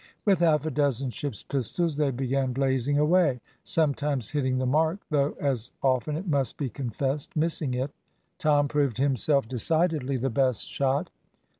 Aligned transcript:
With 0.25 0.39
half 0.39 0.65
a 0.65 0.71
dozen 0.71 1.11
ship's 1.11 1.43
pistols 1.43 1.95
they 1.95 2.09
began 2.09 2.53
blazing 2.53 2.97
away, 2.97 3.39
sometimes 3.63 4.31
hitting 4.31 4.57
the 4.57 4.65
mark, 4.65 4.97
though 5.11 5.35
as 5.39 5.71
often, 5.83 6.15
it 6.17 6.27
must 6.27 6.57
be 6.57 6.71
confessed, 6.71 7.35
missing 7.35 7.75
it. 7.75 7.91
Tom 8.39 8.67
proved 8.67 8.97
himself 8.97 9.47
decidedly 9.47 10.17
the 10.17 10.31
best 10.31 10.67
shot. 10.67 11.11